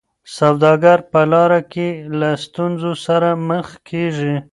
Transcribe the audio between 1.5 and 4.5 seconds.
کي له ستونزو سره مخ کیږي.